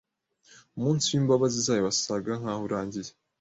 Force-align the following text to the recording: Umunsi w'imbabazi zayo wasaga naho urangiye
Umunsi 0.77 1.05
w'imbabazi 1.13 1.57
zayo 1.65 1.81
wasaga 1.87 2.31
naho 2.41 2.61
urangiye 2.67 3.11